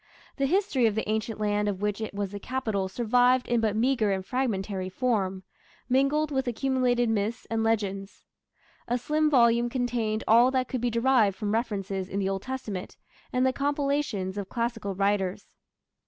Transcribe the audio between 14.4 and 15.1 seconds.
classical